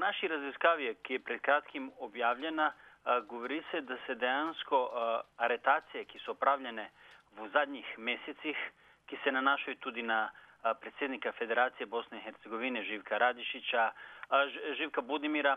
naši 0.00 0.28
raziskavi, 0.28 0.94
ki 1.02 1.18
je 1.18 1.24
pred 1.24 1.40
kratkim 1.40 1.90
objavljena, 1.98 2.72
govori 3.28 3.62
se, 3.70 3.80
da 3.80 3.96
se 4.06 4.14
dejansko 4.14 4.78
aretacije, 5.36 6.04
ki 6.04 6.18
so 6.24 6.32
opravljene 6.36 6.90
v 7.36 7.48
zadnjih 7.52 7.98
mesecih, 7.98 8.56
ki 9.06 9.18
se 9.24 9.32
nanašajo 9.32 9.76
tudi 9.80 10.02
na 10.02 10.30
predsednika 10.80 11.32
Federacije 11.32 11.86
Bosne 11.86 12.18
in 12.18 12.24
Hercegovine 12.24 12.82
Živka 12.84 13.18
Radišiča, 13.18 13.90
Živka 14.76 15.00
Budimira, 15.00 15.56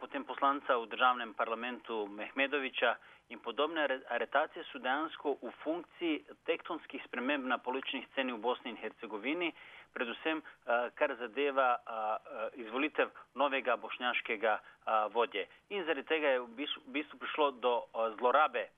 potem 0.00 0.24
poslanca 0.24 0.76
v 0.76 0.86
državnem 0.86 1.34
parlamentu 1.34 2.06
Mehmedoviča 2.06 2.96
in 3.28 3.40
podobne 3.40 3.84
aretacije 4.08 4.64
so 4.72 4.78
dejansko 4.78 5.36
v 5.42 5.50
funkciji 5.62 6.24
tektonskih 6.46 7.02
sprememb 7.04 7.44
na 7.46 7.58
politični 7.58 8.06
sceni 8.12 8.32
v 8.32 8.38
Bosni 8.38 8.70
in 8.70 8.76
Hercegovini, 8.76 9.52
predvsem 9.92 10.40
kar 10.94 11.14
zadeva 11.18 11.76
izvolitev 12.54 13.10
novega 13.34 13.76
bošnjaškega 13.76 14.58
vodje. 15.12 15.46
In 15.68 15.84
zaradi 15.84 16.06
tega 16.08 16.28
je 16.28 16.40
v 16.40 16.68
bistvu 16.86 17.18
prišlo 17.18 17.50
do 17.50 17.74
zlorabe, 18.16 18.68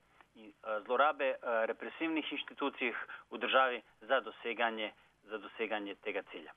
zlorabe 0.86 1.36
represivnih 1.70 2.32
inštitucij 2.32 2.94
v 3.30 3.38
državi 3.38 3.82
za 4.00 4.20
doseganje 4.20 4.92
za 5.30 5.38
doseganje 5.38 5.94
tega 5.94 6.22
cilja. 6.30 6.52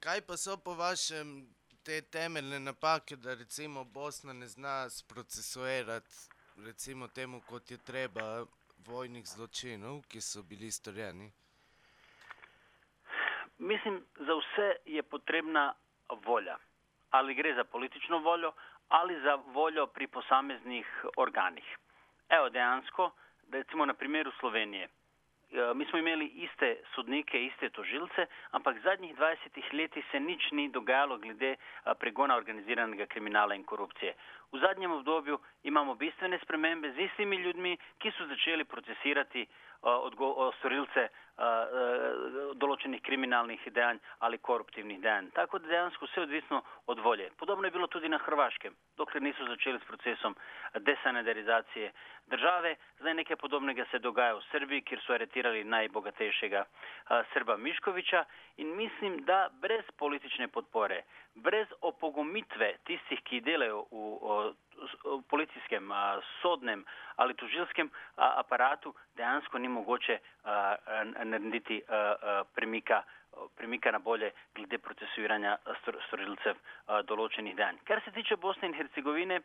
Kaj 0.00 0.20
pa 0.26 0.36
so 0.36 0.56
po 0.56 0.74
vašem 0.74 1.46
te 1.86 2.00
temeljne 2.02 2.60
napake, 2.60 3.16
da 3.16 3.34
recimo 3.34 3.84
Bosna 3.84 4.32
ne 4.32 4.46
zna 4.46 4.90
sprocesuirati 4.90 6.14
recimo 6.64 7.08
temu, 7.08 7.40
kot 7.40 7.70
je 7.70 7.78
treba, 7.78 8.44
vojnih 8.86 9.26
zločinov, 9.26 10.02
ki 10.10 10.20
so 10.20 10.42
bili 10.42 10.70
storjeni? 10.70 11.30
Mislim, 13.58 14.00
za 14.16 14.34
vse 14.40 14.68
je 14.84 15.02
potrebna 15.02 15.74
volja. 16.26 16.56
Ali 17.10 17.34
gre 17.34 17.54
za 17.54 17.64
politično 17.64 18.18
voljo 18.18 18.52
ali 18.88 19.20
za 19.22 19.34
voljo 19.34 19.86
pri 19.86 20.06
posameznih 20.06 20.86
organih. 21.16 21.70
Evo 22.28 22.48
dejansko, 22.50 23.10
recimo 23.52 23.86
na 23.86 23.94
primeru 23.94 24.32
Slovenije. 24.40 24.88
Eh, 25.52 25.74
mi 25.74 25.84
smo 25.84 25.98
imeli 25.98 26.26
iste 26.26 26.76
sodnike, 26.94 27.44
iste 27.44 27.68
tožilce, 27.70 28.26
ampak 28.50 28.80
zadnjih 28.82 29.16
20 29.16 29.72
letih 29.72 30.04
se 30.10 30.20
nič 30.20 30.50
ni 30.50 30.68
dogajalo 30.68 31.18
glede 31.18 31.52
eh, 31.52 31.94
pregona 31.98 32.36
organiziranega 32.36 33.06
kriminala 33.06 33.54
in 33.54 33.64
korupcije. 33.64 34.14
V 34.52 34.58
zadnjem 34.58 34.92
obdobju 34.92 35.38
imamo 35.62 35.94
bistvene 35.94 36.38
spremembe 36.42 36.92
z 36.92 36.98
istimi 36.98 37.36
ljudmi, 37.36 37.76
ki 37.98 38.10
so 38.10 38.26
začeli 38.26 38.64
procesirati 38.64 39.42
uh, 39.42 39.65
storilce 40.58 41.08
uh, 41.08 42.52
določenih 42.56 43.02
kriminalnih 43.04 43.60
dejanj 43.72 43.98
ali 44.24 44.38
koruptivnih 44.38 45.00
dejanj. 45.02 45.30
Tako 45.36 45.58
da 45.58 45.68
dejansko 45.68 46.08
vse 46.08 46.20
odvisno 46.24 46.62
od 46.86 47.00
volje. 47.04 47.30
Podobno 47.38 47.66
je 47.66 47.70
bilo 47.70 47.86
tudi 47.86 48.08
na 48.08 48.18
Hrvaškem, 48.18 48.74
dokler 48.96 49.22
niso 49.22 49.44
začeli 49.48 49.78
s 49.78 49.88
procesom 49.88 50.36
desanitarizacije 50.80 51.92
države. 52.26 52.76
Zdaj 53.00 53.14
nekaj 53.14 53.36
podobnega 53.36 53.84
se 53.90 53.98
dogaja 53.98 54.34
v 54.34 54.44
Srbiji, 54.50 54.82
kjer 54.82 55.00
so 55.04 55.12
aretirali 55.12 55.64
najbogatejšega 55.64 56.64
Srba 57.32 57.56
Miškoviča 57.56 58.24
in 58.56 58.76
mislim, 58.76 59.24
da 59.24 59.48
brez 59.60 59.84
politične 59.98 60.48
podpore, 60.48 61.02
brez 61.34 61.68
opogomitve 61.80 62.76
tistih, 62.84 63.20
ki 63.22 63.40
delajo 63.40 63.84
v 63.90 64.54
policijskem, 65.28 65.90
sodnem 66.42 66.84
ali 67.16 67.34
tožilskem 67.34 67.90
aparatu, 68.16 68.94
dejansko 69.16 69.58
ni 69.58 69.68
mogoče 69.68 70.18
narediti 71.24 71.82
premika, 72.54 73.02
premika 73.56 73.90
na 73.90 73.98
bolje 73.98 74.32
glede 74.54 74.78
procesuiranja 74.78 75.56
storilcev 76.08 76.56
določenih 77.08 77.56
dejanj. 77.56 77.82
Kar 77.84 78.02
se 78.04 78.10
tiče 78.10 78.36
Bosne 78.36 78.68
in 78.68 78.74
Hercegovine, 78.74 79.40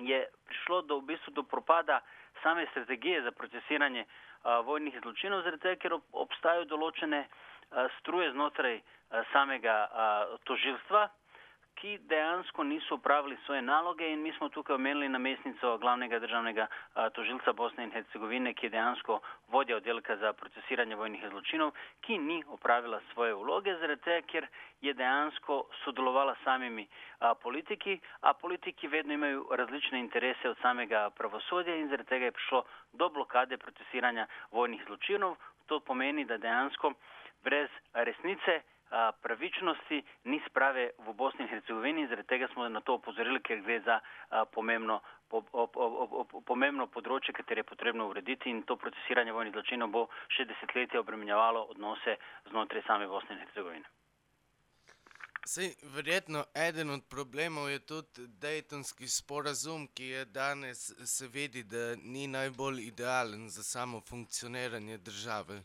je 0.00 0.26
prišlo 0.46 0.82
do, 0.82 0.98
v 1.00 1.12
bistvu 1.12 1.32
do 1.34 1.42
propada 1.42 2.00
same 2.42 2.66
strategije 2.70 3.22
za 3.22 3.30
procesiranje 3.30 4.04
vojnih 4.64 4.96
zločinov, 5.02 5.42
zaradi 5.44 5.62
tega, 5.62 5.80
ker 5.82 5.96
obstajajo 6.12 6.64
določene 6.64 7.26
struje 7.98 8.30
znotraj 8.32 8.80
samega 9.32 9.76
tožilstva, 10.44 11.08
ki 11.80 11.98
dejansko 11.98 12.64
niso 12.64 12.94
upravili 12.94 13.36
svoje 13.44 13.62
naloge 13.62 14.12
in 14.12 14.22
mi 14.22 14.32
smo 14.32 14.48
tukaj 14.48 14.74
omenili 14.74 15.08
namestnico 15.08 15.78
glavnega 15.78 16.18
državnega 16.18 16.66
tožilca 17.12 17.52
Bosne 17.52 17.84
in 17.84 17.90
Hercegovine, 17.90 18.54
ki 18.54 18.66
je 18.66 18.70
dejansko 18.70 19.20
vodja 19.48 19.76
oddelka 19.76 20.16
za 20.16 20.32
procesiranje 20.32 20.96
vojnih 20.96 21.24
zločinov, 21.30 21.72
ki 22.00 22.18
ni 22.18 22.42
upravila 22.46 23.00
svoje 23.12 23.34
vloge, 23.34 23.74
zaradi 23.80 24.02
tega, 24.02 24.26
ker 24.26 24.46
je 24.80 24.94
dejansko 24.94 25.62
sodelovala 25.84 26.34
s 26.34 26.44
samimi 26.44 26.86
a, 27.20 27.34
politiki, 27.34 28.00
a 28.20 28.34
politiki 28.34 28.88
vedno 28.88 29.14
imajo 29.14 29.46
različne 29.50 30.00
interese 30.00 30.50
od 30.50 30.58
samega 30.62 31.10
pravosodja 31.10 31.76
in 31.76 31.88
zaradi 31.88 32.08
tega 32.08 32.24
je 32.24 32.32
prišlo 32.32 32.64
do 32.92 33.08
blokade 33.08 33.56
procesiranja 33.56 34.26
vojnih 34.50 34.84
zločinov. 34.86 35.36
To 35.66 35.80
pomeni, 35.80 36.24
da 36.24 36.36
dejansko 36.36 36.92
brez 37.44 37.70
resnice, 37.94 38.60
pravičnosti 39.22 40.02
ni 40.24 40.40
sprave 40.48 40.90
v 40.98 41.14
Bosni 41.14 41.44
in 41.44 41.50
Hercegovini, 41.50 42.08
zaradi 42.10 42.28
tega 42.28 42.48
smo 42.52 42.68
na 42.68 42.80
to 42.80 42.98
opozorili, 42.98 43.40
ker 43.42 43.62
gre 43.62 43.80
za 43.86 44.00
pomembno, 44.52 45.00
po, 45.28 45.42
po, 45.42 45.66
po, 45.66 46.24
po, 46.30 46.42
pomembno 46.42 46.88
področje, 46.90 47.34
katero 47.36 47.62
je 47.62 47.70
potrebno 47.70 48.08
urediti 48.10 48.50
in 48.50 48.64
to 48.66 48.76
procesiranje 48.76 49.36
vojnih 49.36 49.54
zločinov 49.54 49.94
bo 49.94 50.08
še 50.34 50.48
desetletje 50.50 50.98
obremenjevalo 50.98 51.68
odnose 51.70 52.18
znotraj 52.50 52.86
same 52.88 53.06
Bosne 53.06 53.38
in 53.38 53.42
Hercegovine. 53.46 53.86
Sej, 55.46 55.74
verjetno 55.82 56.44
eden 56.54 56.90
od 56.90 57.04
problemov 57.08 57.70
je 57.70 57.78
tudi 57.78 58.26
Daytonski 58.42 59.08
sporazum, 59.08 59.86
ki 59.94 60.04
je 60.04 60.24
danes 60.24 60.92
se 61.04 61.28
vidi, 61.28 61.62
da 61.62 61.96
ni 61.96 62.26
najbolj 62.26 62.82
idealen 62.84 63.48
za 63.50 63.62
samo 63.62 64.00
funkcioniranje 64.00 64.98
države. 64.98 65.62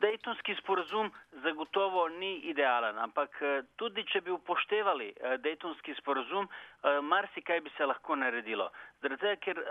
Dejtonski 0.00 0.54
sporazum 0.54 1.10
zagotovo 1.42 2.08
ni 2.08 2.36
idealen, 2.50 2.98
ampak 2.98 3.38
eh, 3.42 3.62
tudi 3.76 4.04
če 4.10 4.20
bi 4.26 4.34
upoštevali 4.34 5.08
eh, 5.12 5.36
Dejtonski 5.44 5.94
sporazum, 6.00 6.48
eh, 6.48 7.00
marsikaj 7.00 7.60
bi 7.60 7.72
se 7.76 7.86
lahko 7.86 8.16
naredilo. 8.16 8.68
Zaradi 9.02 9.22
tega, 9.22 9.36
ker 9.46 9.62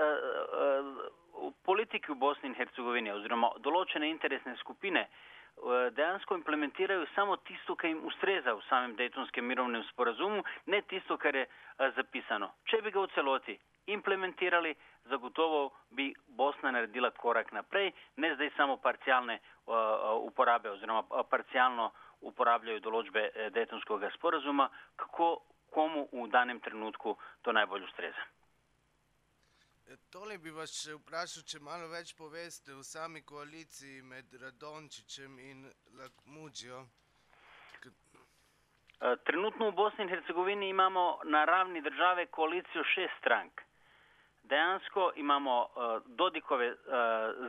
politiki 1.65 2.13
v 2.13 2.19
Bosni 2.19 2.49
in 2.49 2.55
Hercegovini 2.55 3.11
oziroma 3.11 3.49
določene 3.65 4.07
interesne 4.09 4.55
skupine 4.61 5.07
dejansko 5.95 6.35
implementirajo 6.35 7.05
samo 7.15 7.37
tisto, 7.47 7.77
kar 7.79 7.87
jim 7.89 8.01
ustreza 8.07 8.53
v 8.53 8.63
samem 8.67 8.95
Dejtonskem 8.99 9.45
mirovnem 9.47 9.83
sporazumu, 9.91 10.43
ne 10.67 10.81
tisto, 10.89 11.15
kar 11.17 11.35
je 11.35 11.45
zapisano. 11.95 12.49
Če 12.67 12.81
bi 12.83 12.91
ga 12.91 13.05
v 13.05 13.11
celoti 13.15 13.55
implementirali, 13.87 14.75
zagotovo 15.05 15.71
bi 15.89 16.13
Bosna 16.27 16.71
naredila 16.71 17.11
korak 17.11 17.51
naprej, 17.51 17.91
ne 18.15 18.35
zdaj 18.35 18.49
samo 18.57 18.77
parcialne 18.77 19.39
uh, 19.39 19.73
uporabe 20.21 20.69
oziroma 20.69 21.03
parcialno 21.29 21.91
uporabljajo 22.25 22.79
določbe 22.79 23.21
eh, 23.27 23.49
Daytonskega 23.53 24.09
sporazuma, 24.15 24.69
kako 24.95 25.41
komu 25.69 26.07
v 26.11 26.27
danem 26.31 26.59
trenutku 26.59 27.17
to 27.43 27.51
najbolj 27.51 27.83
ustreza. 27.83 28.23
E, 29.85 29.97
tole 30.09 30.37
bi 30.37 30.49
vas 30.55 30.73
vprašal, 30.87 31.43
če 31.43 31.59
malo 31.61 31.89
več 31.91 32.15
poveste 32.17 32.73
o 32.73 32.83
sami 32.83 33.21
koaliciji 33.21 34.01
med 34.01 34.33
Radončićem 34.41 35.37
in 35.39 35.67
Lakmudžijo. 35.99 36.85
Trenutno 39.27 39.69
v 39.69 39.75
Bosni 39.75 40.07
in 40.07 40.09
Hercegovini 40.09 40.69
imamo 40.71 41.19
na 41.25 41.43
ravni 41.45 41.81
države 41.83 42.25
koalicijo 42.31 42.83
šest 42.95 43.19
strank 43.19 43.61
dejansko 44.49 45.11
imamo 45.15 45.61
uh, 45.61 46.01
Dodikove 46.05 46.69
uh, 46.69 46.77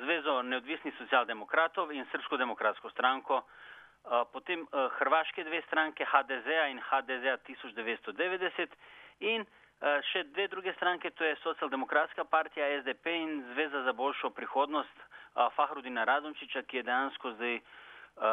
zvezo 0.02 0.42
neodvisnih 0.42 0.94
socialdemokratov 0.98 1.92
in 1.92 2.06
Srpsko 2.12 2.36
demokratsko 2.36 2.90
stranko, 2.90 3.42
uh, 3.42 4.22
potem 4.32 4.60
uh, 4.62 4.90
Hrvaške 4.98 5.44
dve 5.44 5.62
stranke 5.66 6.04
HDZ-a 6.04 6.68
in 6.68 6.80
HDZ-a 6.80 7.36
1990 7.48 8.76
in 9.20 9.44
uh, 9.44 9.98
še 10.12 10.24
dve 10.32 10.48
druge 10.48 10.72
stranke, 10.74 11.10
to 11.10 11.24
je 11.24 11.36
Socialdemokratska 11.42 12.24
partija 12.24 12.80
SDP 12.80 13.06
in 13.06 13.42
Zveza 13.52 13.82
za 13.82 13.92
boljšo 13.92 14.30
prihodnost 14.30 14.96
uh, 14.96 15.48
Fahrudina 15.56 16.04
Radončiča, 16.04 16.62
ki 16.62 16.82
je 16.82 16.88
dejansko 16.88 17.36
zdaj 17.38 17.60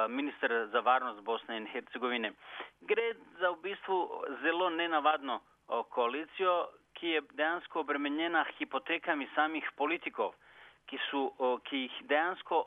minister 0.07 0.69
za 0.71 0.79
varnost 0.79 1.19
Bosne 1.27 1.57
in 1.57 1.65
Hercegovine. 1.67 2.29
Gre 2.87 3.09
za 3.39 3.49
v 3.51 3.57
bistvu 3.65 3.97
zelo 4.39 4.69
nenavadno 4.69 5.41
koalicijo, 5.91 6.53
ki 6.93 7.15
je 7.15 7.21
dejansko 7.39 7.83
obremenjena 7.83 8.45
hipotekami 8.57 9.27
samih 9.35 9.67
politikov, 9.75 10.33
ki, 10.87 10.99
so, 11.09 11.27
ki 11.69 11.85
jih 11.85 11.99
dejansko 12.09 12.65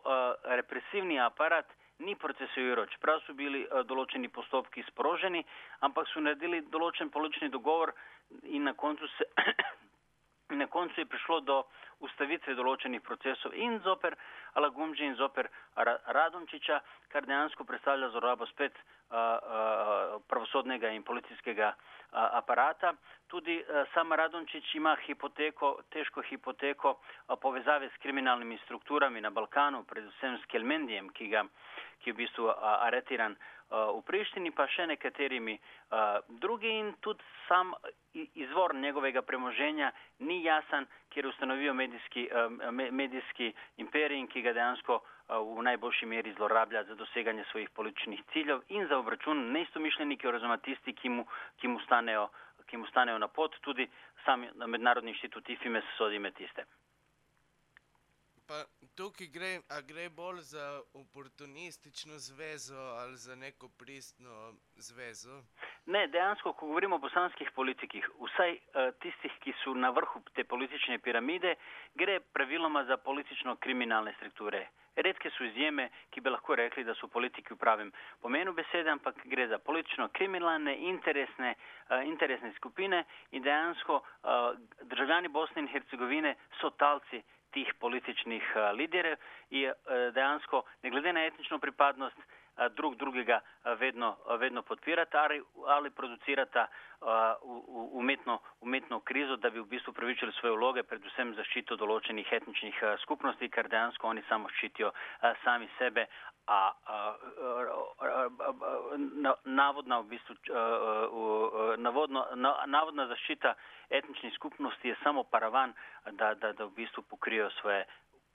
represivni 0.59 1.19
aparat 1.21 1.67
ni 1.99 2.15
procesuiral, 2.17 2.87
čeprav 2.93 3.23
so 3.25 3.33
bili 3.37 3.63
določeni 3.89 4.29
postopki 4.29 4.85
sproženi, 4.91 5.41
ampak 5.87 6.09
so 6.11 6.21
naredili 6.21 6.61
določen 6.73 7.11
politični 7.13 7.49
dogovor 7.55 7.95
in 8.45 8.69
na 8.69 8.75
koncu, 8.77 9.09
se, 9.17 9.25
na 10.61 10.67
koncu 10.67 11.01
je 11.01 11.09
prišlo 11.09 11.41
do 11.49 11.63
ustavitve 12.05 12.55
določenih 12.59 13.01
procesov 13.01 13.55
in 13.57 13.79
zoper 13.85 14.17
Alagumži 14.61 15.07
in 15.09 15.17
zoper 15.17 15.49
Radončiča, 15.77 16.81
kar 17.13 17.25
dejansko 17.29 17.65
predstavlja 17.65 18.13
zlorabo 18.13 18.47
spet 18.53 18.77
pravosodnega 20.57 20.91
in 20.91 21.03
policijskega 21.03 21.75
aparata. 22.13 22.95
Tudi 23.29 23.65
sam 23.93 24.13
Radončič 24.13 24.75
ima 24.75 24.97
hipoteko, 25.07 25.83
težko 25.91 26.23
hipoteko 26.23 26.97
povezave 27.41 27.89
s 27.89 28.03
kriminalnimi 28.03 28.59
strukturami 28.65 29.21
na 29.21 29.31
Balkanu, 29.31 29.85
predvsem 29.85 30.39
s 30.39 30.47
Kelmendijem, 30.47 31.11
ki, 31.11 31.29
ga, 31.29 31.43
ki 32.01 32.11
je 32.11 32.15
v 32.15 32.17
bistvu 32.17 32.49
aretiran 32.87 33.37
v 33.69 34.01
Prištini, 34.07 34.53
pa 34.55 34.69
še 34.71 34.87
nekaterimi 34.87 35.59
drugi 36.41 36.71
in 36.71 36.95
tudi 37.03 37.23
sam 37.49 37.75
izvor 38.15 38.75
njegovega 38.75 39.23
premoženja 39.23 39.91
ni 40.21 40.45
jasen, 40.45 40.87
ker 41.11 41.27
ustanovijo 41.27 41.75
medijski, 41.75 42.29
medijski 42.71 43.53
imperij, 43.77 44.27
ki 44.31 44.43
ga 44.43 44.55
dejansko 44.55 45.03
v 45.29 45.63
najboljši 45.63 46.07
meri 46.07 46.33
zlorablja 46.33 46.85
za 46.85 46.95
doseganje 46.95 47.45
svojih 47.51 47.71
političnih 47.71 48.21
ciljev 48.33 48.61
in 48.69 48.87
za 48.89 48.99
obračun 48.99 49.53
neistomišljeniki 49.53 50.29
oziroma 50.29 50.57
tisti, 50.57 50.95
ki 50.95 51.09
mu, 51.09 51.27
ki 51.61 51.69
mu 51.69 51.81
stanejo 51.81 52.29
ki 52.67 52.77
mu 52.77 52.87
stanejo 52.87 53.19
na 53.19 53.29
pot, 53.29 53.55
tudi 53.61 53.87
sami 54.25 54.51
mednarodni 54.67 55.11
inštitut 55.11 55.49
IFIMES 55.49 55.85
sodi 55.99 56.19
med 56.19 56.35
tiste. 56.35 56.67
Pa 58.47 58.63
tukaj 58.95 59.27
gre, 59.35 59.53
a 59.75 59.81
gre 59.83 60.09
bolj 60.11 60.43
za 60.53 60.67
oportunistično 60.95 62.19
zvezo 62.19 62.79
ali 63.01 63.17
za 63.17 63.35
neko 63.37 63.69
pristno 63.69 64.55
zvezo? 64.77 65.43
Ne, 65.87 66.07
dejansko, 66.11 66.53
ko 66.53 66.67
govorimo 66.67 66.97
o 66.97 66.99
bosanskih 66.99 67.51
politikih, 67.55 68.07
vsaj 68.19 68.57
uh, 68.57 68.89
tistih, 68.99 69.35
ki 69.45 69.53
so 69.61 69.75
na 69.79 69.93
vrhu 69.95 70.19
te 70.35 70.43
politične 70.45 70.99
piramide, 70.99 71.53
gre 71.95 72.17
praviloma 72.35 72.83
za 72.89 72.97
politično-kriminalne 73.05 74.15
strukture. 74.17 74.65
Redke 74.97 75.31
so 75.31 75.45
izjeme, 75.47 75.87
ki 76.11 76.25
bi 76.25 76.33
lahko 76.33 76.57
rekli, 76.59 76.83
da 76.85 76.97
so 76.99 77.07
politiki 77.07 77.55
v 77.55 77.59
pravem 77.61 77.93
pomenu 78.25 78.55
besede, 78.57 78.91
ampak 78.91 79.21
gre 79.31 79.47
za 79.47 79.61
politično-kriminalne 79.63 80.75
interesne, 80.91 81.53
uh, 81.55 82.03
interesne 82.03 82.51
skupine 82.57 83.05
in 83.31 83.47
dejansko 83.47 84.01
uh, 84.01 84.59
državljani 84.91 85.31
Bosne 85.31 85.63
in 85.63 85.71
Hercegovine 85.71 86.35
so 86.59 86.73
talci 86.83 87.23
tih 87.55 87.71
političnih 87.79 88.51
uh, 88.57 88.73
liderjev 88.75 89.23
in 89.51 89.71
uh, 89.71 90.11
dejansko, 90.19 90.65
ne 90.83 90.91
glede 90.91 91.13
na 91.13 91.29
etnično 91.31 91.63
pripadnost, 91.63 92.19
uh, 92.19 92.36
drug 92.77 92.97
drugega 92.97 93.41
vedno, 93.79 94.17
vedno 94.39 94.63
podpirata 94.63 95.23
ali, 95.23 95.43
ali 95.67 95.91
producirata 95.91 96.67
uh, 97.01 97.09
umetno, 97.93 98.41
umetno 98.61 99.01
krizo, 99.01 99.37
da 99.37 99.51
bi 99.51 99.61
v 99.61 99.67
bistvu 99.67 99.93
pravičili 99.93 100.33
svoje 100.33 100.57
vloge, 100.57 100.83
predvsem 100.83 101.35
zaščito 101.35 101.77
določenih 101.77 102.33
etničnih 102.33 102.81
skupnosti, 103.03 103.49
ker 103.49 103.69
dejansko 103.69 104.09
oni 104.09 104.25
samo 104.29 104.49
ščitijo 104.49 104.89
uh, 104.89 105.33
sami 105.45 105.69
sebe. 105.79 106.07
A, 106.47 106.71
a, 106.87 106.97
a, 107.43 107.63
a, 108.07 108.51
a, 109.27 109.33
navodna, 109.45 109.99
v 110.01 110.13
bistvu, 110.15 110.37
a, 110.55 110.61
a, 110.63 111.75
navodno, 111.83 112.23
na, 112.39 112.53
navodna 112.71 113.09
zaščita 113.11 113.57
etničnih 113.91 114.35
skupnosti 114.35 114.89
je 114.89 114.97
samo 115.03 115.25
paravan, 115.25 115.75
da, 116.13 116.35
da, 116.35 116.53
da 116.53 116.65
v 116.65 116.71
bistvu 116.77 117.03
pokrijo 117.11 117.51
svoje 117.59 117.83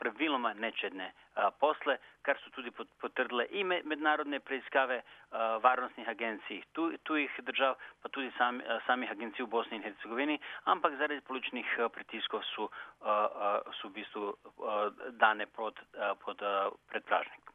praviloma 0.01 0.53
nečedne 0.53 1.11
a, 1.11 1.51
posle, 1.61 1.97
kar 2.25 2.39
so 2.41 2.49
tudi 2.55 2.71
potrdile 3.01 3.45
i 3.51 3.63
mednarodne 3.63 4.39
preiskave 4.39 5.01
a, 5.01 5.59
varnostnih 5.63 6.09
agencij 6.09 6.63
tu, 6.73 6.89
tujih 7.07 7.37
držav, 7.45 7.77
pa 8.01 8.09
tudi 8.09 8.31
sam, 8.37 8.59
a, 8.65 8.79
samih 8.87 9.13
agencij 9.13 9.45
v 9.45 9.51
Bosni 9.53 9.77
in 9.77 9.85
Hercegovini, 9.85 10.39
ampak 10.73 10.97
zaradi 10.97 11.21
političnih 11.29 11.77
pritiskov 11.93 12.43
so, 12.55 12.69
a, 13.01 13.13
a, 13.13 13.53
so 13.81 13.93
v 13.93 14.01
bistvu 14.01 14.33
a, 14.33 14.81
dane 15.21 15.45
pod, 15.45 15.79
a, 15.93 16.15
pod 16.25 16.41
a, 16.41 16.69
predpražnik. 16.89 17.53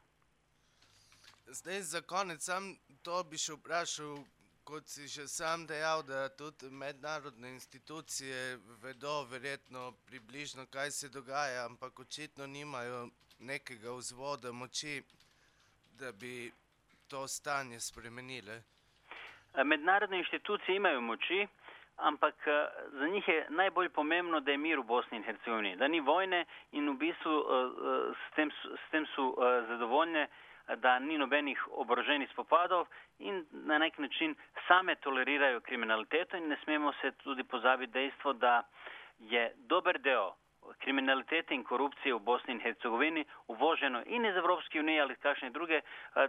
Zdaj 1.47 1.81
za 1.81 2.01
konec 2.03 2.43
sam 2.43 2.75
to 3.03 3.23
bi 3.31 3.39
še 3.39 3.55
vprašal, 3.59 4.19
kot 4.67 4.87
si 4.87 5.07
že 5.07 5.29
sam 5.29 5.67
dejal, 5.67 6.03
da 6.03 6.29
tudi 6.29 6.71
mednarodne 6.71 7.49
institucije 7.51 8.59
vedo 8.83 9.23
verjetno 9.31 9.93
približno, 10.07 10.67
kaj 10.67 10.91
se 10.91 11.09
dogaja, 11.09 11.67
ampak 11.67 11.99
očitno 11.99 12.47
nimajo 12.47 13.09
nekega 13.39 13.91
vzvoda 13.93 14.53
moči, 14.53 15.03
da 15.99 16.13
bi 16.13 16.51
to 17.09 17.29
stanje 17.29 17.81
spremenile. 17.81 18.63
Mednarodne 19.65 20.19
institucije 20.19 20.77
imajo 20.77 21.01
moči, 21.01 21.47
ampak 21.97 22.35
za 22.99 23.07
njih 23.07 23.29
je 23.29 23.47
najbolj 23.51 23.89
pomembno, 23.89 24.41
da 24.41 24.51
je 24.51 24.59
mir 24.59 24.79
v 24.79 24.85
Bosni 24.85 25.17
in 25.19 25.25
Hercegovini, 25.25 25.77
da 25.77 25.89
ni 25.89 26.01
vojne 26.01 26.45
in 26.73 26.91
v 26.91 26.97
bistvu 26.99 27.35
s 28.19 28.35
tem, 28.35 28.51
s 28.51 28.91
tem 28.91 29.07
so 29.15 29.31
zadovoljne 29.69 30.29
da 30.75 30.99
ni 30.99 31.19
nobenih 31.19 31.69
oboroženih 31.71 32.31
spopadov 32.31 32.87
in 33.19 33.45
na 33.53 33.79
nek 33.79 33.99
način 33.99 34.35
same 34.69 34.95
tolerirajo 34.95 35.61
kriminaliteto 35.61 36.37
in 36.37 36.49
ne 36.49 36.57
smemo 36.65 36.93
se 37.01 37.13
tudi 37.13 37.45
pozabiti 37.45 37.93
dejstvo, 37.93 38.33
da 38.33 38.63
je 39.19 39.53
dober 39.57 39.99
del 39.99 40.31
kriminalitete 40.79 41.55
in 41.55 41.65
korupcije 41.65 42.15
v 42.15 42.19
Bosni 42.19 42.55
in 42.55 42.61
Hercegovini 42.61 43.25
uvoženo 43.47 44.03
in 44.07 44.27
iz 44.27 44.37
Evropske 44.37 44.81
unije 44.81 45.01
ali 45.01 45.15
kakšne 45.15 45.51
druge 45.51 45.81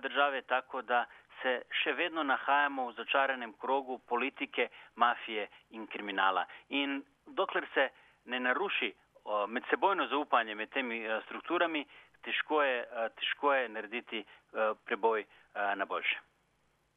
države, 0.02 0.42
tako 0.42 0.82
da 0.82 1.06
se 1.42 1.62
še 1.84 1.94
vedno 1.94 2.24
nahajamo 2.24 2.88
v 2.88 2.94
začaranem 2.94 3.54
krogu 3.62 4.00
politike, 4.00 4.70
mafije 4.96 5.48
in 5.70 5.88
kriminala. 5.88 6.46
In 6.70 7.04
dokler 7.26 7.68
se 7.74 7.90
ne 8.26 8.40
naruši 8.40 8.94
medsebojno 9.48 10.08
zaupanje 10.08 10.56
med 10.56 10.70
temi 10.70 11.02
strukturami, 11.26 11.86
težko 12.24 12.62
je, 12.64 12.86
težko 13.20 13.54
je 13.54 13.70
narediti 13.70 14.24
preboj 14.86 15.26
na 15.76 15.86
boljše. 15.86 16.27